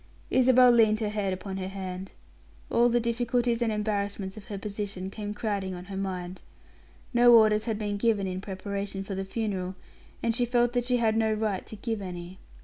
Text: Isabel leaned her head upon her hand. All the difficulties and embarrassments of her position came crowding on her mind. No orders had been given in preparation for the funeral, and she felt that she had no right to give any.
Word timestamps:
Isabel 0.31 0.71
leaned 0.71 0.99
her 1.01 1.09
head 1.09 1.31
upon 1.31 1.57
her 1.57 1.67
hand. 1.67 2.13
All 2.71 2.89
the 2.89 2.99
difficulties 2.99 3.61
and 3.61 3.71
embarrassments 3.71 4.35
of 4.35 4.45
her 4.45 4.57
position 4.57 5.11
came 5.11 5.35
crowding 5.35 5.75
on 5.75 5.85
her 5.85 5.95
mind. 5.95 6.41
No 7.13 7.35
orders 7.35 7.65
had 7.65 7.77
been 7.77 7.97
given 7.97 8.25
in 8.25 8.41
preparation 8.41 9.03
for 9.03 9.13
the 9.13 9.25
funeral, 9.25 9.75
and 10.23 10.33
she 10.35 10.43
felt 10.43 10.73
that 10.73 10.85
she 10.85 10.97
had 10.97 11.15
no 11.15 11.31
right 11.35 11.67
to 11.67 11.75
give 11.75 12.01
any. 12.01 12.39